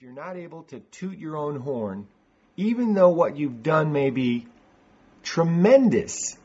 if 0.00 0.04
you're 0.04 0.14
not 0.14 0.38
able 0.38 0.62
to 0.62 0.80
toot 0.92 1.18
your 1.18 1.36
own 1.36 1.60
horn, 1.60 2.06
even 2.56 2.94
though 2.94 3.10
what 3.10 3.36
you've 3.36 3.62
done 3.62 3.92
may 3.92 4.08
be 4.08 4.46
tremendous, 5.22 6.38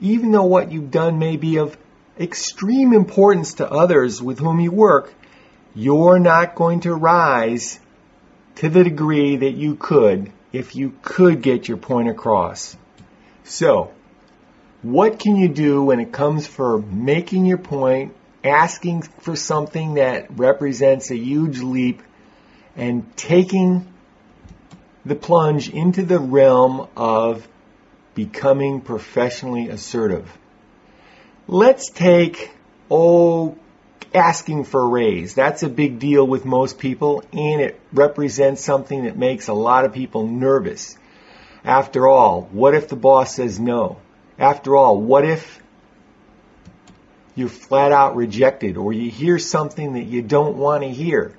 even 0.00 0.32
though 0.32 0.42
what 0.42 0.72
you've 0.72 0.90
done 0.90 1.20
may 1.20 1.36
be 1.36 1.58
of 1.58 1.76
extreme 2.18 2.92
importance 2.92 3.54
to 3.54 3.70
others 3.70 4.20
with 4.20 4.40
whom 4.40 4.58
you 4.58 4.72
work, 4.72 5.14
you're 5.76 6.18
not 6.18 6.56
going 6.56 6.80
to 6.80 6.92
rise 6.92 7.78
to 8.56 8.68
the 8.68 8.82
degree 8.82 9.36
that 9.36 9.52
you 9.52 9.76
could 9.76 10.32
if 10.52 10.74
you 10.74 10.92
could 11.02 11.40
get 11.40 11.68
your 11.68 11.76
point 11.76 12.08
across. 12.08 12.76
So, 13.44 13.92
what 14.82 15.20
can 15.20 15.36
you 15.36 15.46
do 15.46 15.84
when 15.84 16.00
it 16.00 16.10
comes 16.10 16.48
for 16.48 16.78
making 16.78 17.46
your 17.46 17.58
point, 17.58 18.12
asking 18.42 19.02
for 19.02 19.36
something 19.36 19.94
that 19.94 20.36
represents 20.36 21.12
a 21.12 21.16
huge 21.16 21.60
leap, 21.60 22.02
and 22.76 23.16
taking 23.16 23.92
the 25.04 25.14
plunge 25.14 25.68
into 25.68 26.04
the 26.04 26.18
realm 26.18 26.88
of 26.96 27.46
becoming 28.14 28.80
professionally 28.80 29.68
assertive? 29.68 30.30
Let's 31.46 31.90
take, 31.90 32.50
oh, 32.90 33.56
asking 34.14 34.64
for 34.64 34.82
a 34.82 34.86
raise. 34.86 35.34
That's 35.34 35.62
a 35.62 35.68
big 35.68 35.98
deal 35.98 36.26
with 36.26 36.44
most 36.44 36.78
people, 36.78 37.22
and 37.32 37.60
it 37.60 37.80
represents 37.92 38.64
something 38.64 39.04
that 39.04 39.18
makes 39.18 39.48
a 39.48 39.52
lot 39.52 39.84
of 39.84 39.92
people 39.92 40.26
nervous. 40.26 40.96
After 41.64 42.06
all, 42.06 42.42
what 42.52 42.74
if 42.74 42.88
the 42.88 42.96
boss 42.96 43.34
says 43.34 43.58
no? 43.58 43.98
After 44.38 44.76
all, 44.76 45.00
what 45.00 45.24
if 45.24 45.62
you're 47.34 47.48
flat 47.48 47.90
out 47.90 48.16
rejected 48.16 48.76
or 48.76 48.92
you 48.92 49.10
hear 49.10 49.38
something 49.38 49.94
that 49.94 50.04
you 50.04 50.22
don't 50.22 50.56
want 50.56 50.82
to 50.82 50.90
hear? 50.90 51.36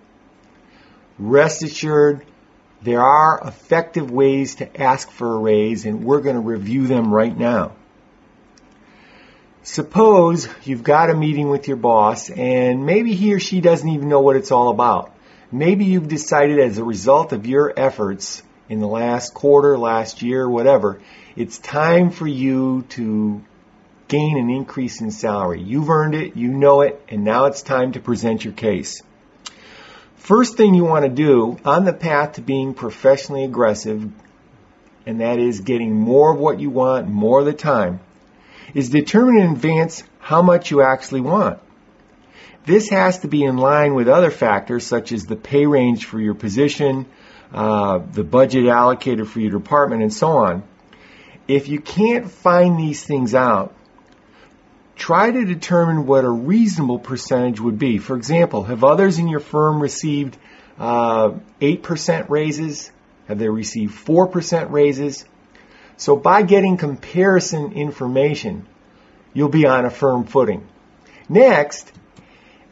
Rest 1.17 1.63
assured, 1.63 2.25
there 2.81 3.01
are 3.01 3.41
effective 3.45 4.11
ways 4.11 4.55
to 4.55 4.81
ask 4.81 5.09
for 5.09 5.33
a 5.33 5.39
raise, 5.39 5.85
and 5.85 6.03
we're 6.03 6.21
going 6.21 6.35
to 6.35 6.41
review 6.41 6.87
them 6.87 7.13
right 7.13 7.35
now. 7.35 7.73
Suppose 9.63 10.47
you've 10.63 10.83
got 10.83 11.09
a 11.09 11.15
meeting 11.15 11.49
with 11.49 11.67
your 11.67 11.77
boss, 11.77 12.29
and 12.29 12.85
maybe 12.85 13.15
he 13.15 13.33
or 13.33 13.39
she 13.39 13.61
doesn't 13.61 13.89
even 13.89 14.09
know 14.09 14.21
what 14.21 14.35
it's 14.35 14.51
all 14.51 14.69
about. 14.69 15.15
Maybe 15.51 15.85
you've 15.85 16.07
decided 16.07 16.59
as 16.59 16.77
a 16.77 16.83
result 16.83 17.33
of 17.33 17.47
your 17.47 17.73
efforts 17.75 18.43
in 18.69 18.79
the 18.79 18.87
last 18.87 19.33
quarter, 19.33 19.77
last 19.77 20.21
year, 20.21 20.49
whatever, 20.49 20.99
it's 21.35 21.57
time 21.57 22.11
for 22.11 22.27
you 22.27 22.83
to 22.89 23.43
gain 24.07 24.37
an 24.37 24.49
increase 24.49 25.01
in 25.01 25.11
salary. 25.11 25.61
You've 25.61 25.89
earned 25.89 26.15
it, 26.15 26.35
you 26.35 26.49
know 26.49 26.81
it, 26.81 27.03
and 27.09 27.23
now 27.23 27.45
it's 27.45 27.61
time 27.61 27.93
to 27.93 27.99
present 27.99 28.43
your 28.43 28.53
case. 28.53 29.01
First 30.25 30.57
thing 30.57 30.73
you 30.73 30.85
want 30.85 31.05
to 31.05 31.09
do 31.09 31.59
on 31.63 31.85
the 31.85 31.93
path 31.93 32.33
to 32.33 32.41
being 32.41 32.73
professionally 32.73 33.43
aggressive, 33.43 34.11
and 35.05 35.21
that 35.21 35.37
is 35.37 35.59
getting 35.59 35.93
more 35.93 36.33
of 36.33 36.39
what 36.39 36.59
you 36.59 36.71
want 36.71 37.07
more 37.07 37.41
of 37.41 37.45
the 37.45 37.53
time, 37.53 37.99
is 38.73 38.89
determine 38.89 39.37
in 39.37 39.51
advance 39.51 40.01
how 40.17 40.41
much 40.41 40.71
you 40.71 40.81
actually 40.81 41.21
want. 41.21 41.59
This 42.65 42.89
has 42.89 43.19
to 43.19 43.27
be 43.27 43.43
in 43.43 43.57
line 43.57 43.93
with 43.93 44.07
other 44.07 44.31
factors 44.31 44.83
such 44.83 45.11
as 45.11 45.27
the 45.27 45.35
pay 45.35 45.67
range 45.67 46.05
for 46.05 46.19
your 46.19 46.33
position, 46.33 47.05
uh, 47.53 47.99
the 47.99 48.23
budget 48.23 48.65
allocated 48.65 49.29
for 49.29 49.39
your 49.41 49.51
department, 49.51 50.01
and 50.01 50.11
so 50.11 50.29
on. 50.37 50.63
If 51.47 51.69
you 51.69 51.79
can't 51.79 52.31
find 52.31 52.79
these 52.79 53.03
things 53.03 53.35
out, 53.35 53.75
try 54.95 55.31
to 55.31 55.45
determine 55.45 56.05
what 56.05 56.23
a 56.23 56.29
reasonable 56.29 56.99
percentage 56.99 57.59
would 57.59 57.77
be. 57.77 57.97
For 57.97 58.15
example, 58.15 58.63
have 58.63 58.83
others 58.83 59.19
in 59.19 59.27
your 59.27 59.39
firm 59.39 59.81
received 59.81 60.37
uh, 60.79 61.33
8% 61.61 62.29
raises? 62.29 62.91
Have 63.27 63.39
they 63.39 63.49
received 63.49 63.93
4% 64.05 64.71
raises? 64.71 65.25
So 65.97 66.15
by 66.15 66.43
getting 66.43 66.77
comparison 66.77 67.73
information, 67.73 68.67
you'll 69.33 69.49
be 69.49 69.65
on 69.65 69.85
a 69.85 69.89
firm 69.89 70.25
footing. 70.25 70.67
Next, 71.27 71.91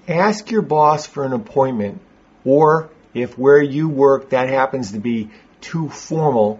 ask 0.07 0.51
your 0.51 0.61
boss 0.61 1.07
for 1.07 1.23
an 1.25 1.33
appointment 1.33 2.01
or 2.45 2.89
if 3.13 3.37
where 3.37 3.61
you 3.61 3.89
work 3.89 4.31
that 4.31 4.49
happens 4.49 4.91
to 4.91 4.99
be 4.99 5.29
too 5.61 5.89
formal, 5.89 6.59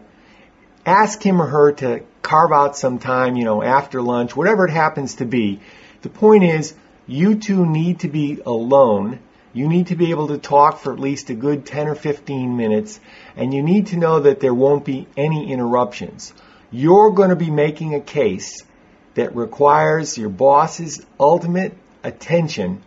ask 0.86 1.22
him 1.22 1.42
or 1.42 1.48
her 1.48 1.72
to 1.74 2.04
carve 2.34 2.52
out 2.52 2.76
some 2.76 2.98
time, 2.98 3.36
you 3.36 3.44
know, 3.44 3.62
after 3.62 4.02
lunch, 4.02 4.36
whatever 4.36 4.66
it 4.66 4.72
happens 4.72 5.14
to 5.18 5.24
be. 5.24 5.60
The 6.02 6.10
point 6.10 6.44
is, 6.44 6.74
you 7.06 7.36
two 7.36 7.64
need 7.64 8.00
to 8.00 8.08
be 8.08 8.42
alone. 8.44 9.20
You 9.54 9.68
need 9.68 9.88
to 9.88 9.96
be 9.96 10.10
able 10.10 10.30
to 10.30 10.40
talk 10.40 10.80
for 10.80 10.92
at 10.92 11.00
least 11.00 11.30
a 11.30 11.36
good 11.36 11.64
10 11.64 11.90
or 11.90 11.94
15 11.94 12.58
minutes, 12.58 13.00
and 13.36 13.54
you 13.54 13.62
need 13.62 13.86
to 13.88 13.98
know 13.98 14.22
that 14.22 14.40
there 14.40 14.54
won't 14.54 14.84
be 14.84 15.06
any 15.16 15.52
interruptions. 15.52 16.34
You're 16.72 17.12
going 17.12 17.30
to 17.30 17.36
be 17.36 17.52
making 17.52 17.94
a 17.94 18.02
case 18.02 18.64
that 19.14 19.36
requires 19.36 20.18
your 20.18 20.30
boss's 20.30 21.06
ultimate 21.20 21.78
attention, 22.04 22.82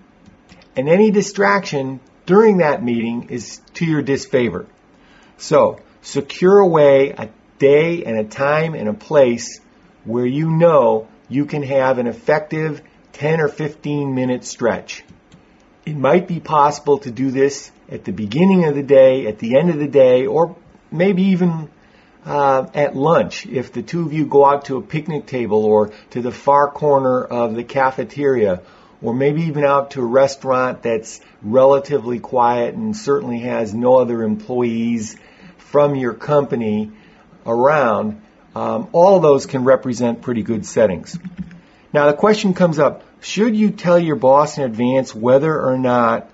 and 0.75 0.89
any 0.89 1.13
distraction 1.13 2.01
during 2.27 2.57
that 2.57 2.83
meeting 2.83 3.29
is 3.31 3.61
to 3.75 3.85
your 3.85 4.03
disfavor. 4.03 4.67
So, 5.39 5.79
secure 6.03 6.59
away 6.59 7.11
a 7.11 7.29
day 7.59 8.05
and 8.05 8.19
a 8.19 8.25
time 8.25 8.75
and 8.75 8.89
a 8.89 8.95
place 8.95 9.61
where 10.05 10.27
you 10.27 10.51
know 10.51 11.09
you 11.29 11.47
can 11.47 11.63
have 11.63 11.99
an 11.99 12.07
effective 12.07 12.83
10 13.13 13.41
or 13.41 13.49
15 13.49 14.15
minute 14.15 14.45
stretch. 14.45 15.05
It 15.85 15.97
might 15.97 16.29
be 16.29 16.41
possible 16.41 16.99
to 16.99 17.11
do 17.11 17.31
this 17.31 17.71
at 17.89 18.05
the 18.05 18.13
beginning 18.13 18.65
of 18.65 18.75
the 18.75 18.83
day, 18.83 19.27
at 19.27 19.39
the 19.39 19.57
end 19.57 19.71
of 19.71 19.79
the 19.79 19.89
day, 19.89 20.27
or 20.27 20.57
maybe 20.91 21.23
even 21.25 21.69
uh, 22.27 22.69
at 22.75 22.97
lunch 22.97 23.47
if 23.47 23.73
the 23.73 23.83
two 23.83 24.03
of 24.03 24.13
you 24.13 24.27
go 24.27 24.45
out 24.45 24.65
to 24.65 24.77
a 24.77 24.83
picnic 24.83 25.27
table 25.27 25.65
or 25.65 25.93
to 26.11 26.21
the 26.21 26.33
far 26.33 26.69
corner 26.71 27.23
of 27.23 27.55
the 27.55 27.63
cafeteria 27.63 28.61
or 29.01 29.15
maybe 29.15 29.43
even 29.43 29.65
out 29.65 29.93
to 29.93 30.01
a 30.01 30.05
restaurant 30.05 30.83
that's 30.83 31.21
relatively 31.43 32.19
quiet 32.19 32.75
and 32.75 32.97
certainly 32.97 33.41
has 33.41 33.73
no 33.73 33.99
other 34.01 34.25
employees 34.25 35.17
from 35.59 35.95
your 35.95 36.15
company 36.15 36.91
around, 37.47 38.21
um, 38.55 38.89
all 38.93 39.21
those 39.21 39.47
can 39.47 39.65
represent 39.65 40.23
pretty 40.23 40.43
good 40.43 40.67
settings. 40.67 41.19
Now 41.93 42.07
the 42.07 42.17
question 42.17 42.55
comes 42.55 42.79
up, 42.79 43.03
should 43.21 43.57
you 43.57 43.71
tell 43.71 43.99
your 43.99 44.17
boss 44.17 44.59
in 44.59 44.65
advance 44.65 45.15
whether 45.15 45.61
or 45.61 45.79
not, 45.79 46.31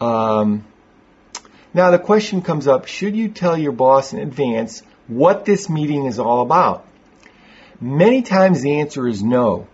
um, 0.00 0.64
now 1.72 1.90
the 1.90 1.98
question 1.98 2.42
comes 2.42 2.66
up, 2.66 2.86
should 2.86 3.16
you 3.16 3.28
tell 3.28 3.56
your 3.56 3.72
boss 3.72 4.12
in 4.12 4.20
advance 4.20 4.82
what 5.06 5.44
this 5.44 5.68
meeting 5.68 6.06
is 6.06 6.18
all 6.18 6.40
about? 6.40 6.86
Many 7.80 8.22
times 8.22 8.62
the 8.62 8.80
answer 8.80 9.06
is 9.06 9.22
no. 9.22 9.66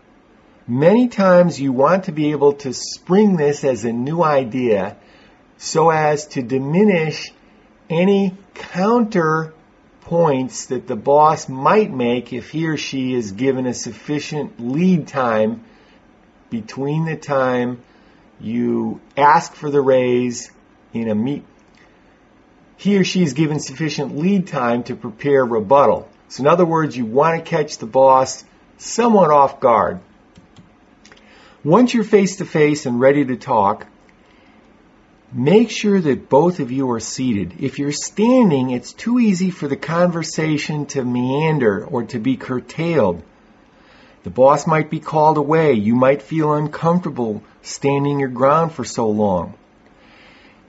Many 0.66 1.08
times 1.08 1.60
you 1.60 1.72
want 1.72 2.04
to 2.04 2.12
be 2.12 2.30
able 2.30 2.54
to 2.54 2.72
spring 2.72 3.36
this 3.36 3.64
as 3.64 3.84
a 3.84 3.92
new 3.92 4.22
idea 4.22 4.96
so 5.58 5.90
as 5.90 6.26
to 6.28 6.42
diminish 6.42 7.32
any 7.88 8.36
counter 8.54 9.52
points 10.02 10.66
that 10.66 10.86
the 10.86 10.96
boss 10.96 11.48
might 11.48 11.90
make 11.90 12.32
if 12.32 12.50
he 12.50 12.66
or 12.66 12.76
she 12.76 13.14
is 13.14 13.32
given 13.32 13.66
a 13.66 13.74
sufficient 13.74 14.60
lead 14.60 15.06
time 15.06 15.64
between 16.50 17.04
the 17.04 17.16
time 17.16 17.82
you 18.40 19.00
ask 19.16 19.54
for 19.54 19.70
the 19.70 19.80
raise 19.80 20.50
in 20.92 21.08
a 21.08 21.14
meet. 21.14 21.44
He 22.76 22.96
or 22.96 23.04
she 23.04 23.22
is 23.22 23.34
given 23.34 23.60
sufficient 23.60 24.16
lead 24.16 24.46
time 24.46 24.82
to 24.84 24.96
prepare 24.96 25.44
rebuttal. 25.44 26.08
So 26.28 26.42
in 26.42 26.46
other 26.46 26.64
words, 26.64 26.96
you 26.96 27.04
want 27.04 27.38
to 27.38 27.48
catch 27.48 27.78
the 27.78 27.86
boss 27.86 28.44
somewhat 28.78 29.30
off 29.30 29.60
guard. 29.60 30.00
Once 31.62 31.92
you're 31.92 32.04
face 32.04 32.36
to 32.36 32.46
face 32.46 32.86
and 32.86 32.98
ready 32.98 33.24
to 33.26 33.36
talk, 33.36 33.86
make 35.32 35.70
sure 35.70 36.00
that 36.00 36.28
both 36.28 36.60
of 36.60 36.72
you 36.72 36.90
are 36.90 37.00
seated. 37.00 37.54
If 37.60 37.78
you're 37.78 37.92
standing, 37.92 38.70
it's 38.70 38.92
too 38.92 39.18
easy 39.18 39.50
for 39.50 39.68
the 39.68 39.76
conversation 39.76 40.86
to 40.86 41.04
meander 41.04 41.84
or 41.84 42.04
to 42.04 42.18
be 42.18 42.36
curtailed. 42.36 43.22
The 44.22 44.30
boss 44.30 44.66
might 44.66 44.90
be 44.90 45.00
called 45.00 45.38
away. 45.38 45.74
You 45.74 45.94
might 45.94 46.22
feel 46.22 46.52
uncomfortable 46.52 47.42
standing 47.62 48.20
your 48.20 48.28
ground 48.28 48.72
for 48.72 48.84
so 48.84 49.08
long. 49.08 49.54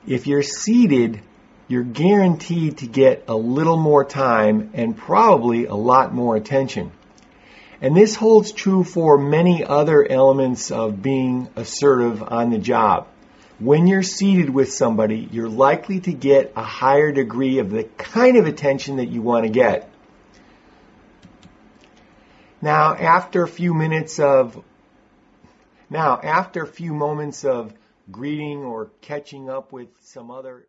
If 0.07 0.27
you're 0.27 0.43
seated, 0.43 1.21
you're 1.67 1.83
guaranteed 1.83 2.77
to 2.79 2.87
get 2.87 3.25
a 3.27 3.35
little 3.35 3.77
more 3.77 4.05
time 4.05 4.71
and 4.73 4.95
probably 4.95 5.65
a 5.65 5.75
lot 5.75 6.13
more 6.13 6.35
attention. 6.35 6.91
And 7.81 7.97
this 7.97 8.15
holds 8.15 8.51
true 8.51 8.83
for 8.83 9.17
many 9.17 9.65
other 9.65 10.05
elements 10.09 10.69
of 10.69 11.01
being 11.01 11.49
assertive 11.55 12.21
on 12.21 12.51
the 12.51 12.59
job. 12.59 13.07
When 13.61 13.85
you're 13.85 14.01
seated 14.01 14.49
with 14.49 14.73
somebody, 14.73 15.29
you're 15.31 15.47
likely 15.47 15.99
to 15.99 16.13
get 16.13 16.53
a 16.55 16.63
higher 16.63 17.11
degree 17.11 17.59
of 17.59 17.69
the 17.69 17.83
kind 17.83 18.37
of 18.37 18.47
attention 18.47 18.95
that 18.95 19.09
you 19.09 19.21
want 19.21 19.45
to 19.45 19.51
get. 19.51 19.87
Now, 22.59 22.95
after 22.95 23.43
a 23.43 23.47
few 23.47 23.75
minutes 23.75 24.19
of 24.19 24.59
now, 25.91 26.19
after 26.23 26.63
a 26.63 26.67
few 26.67 26.95
moments 26.95 27.45
of 27.45 27.71
greeting 28.09 28.63
or 28.63 28.89
catching 29.01 29.47
up 29.47 29.71
with 29.71 29.89
some 29.99 30.31
other 30.31 30.65